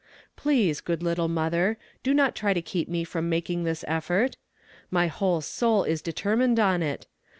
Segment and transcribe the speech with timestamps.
[0.35, 4.35] Please, good little mother, do not try to keep me from making this effort;
[4.89, 7.05] my whole soul is determined on it.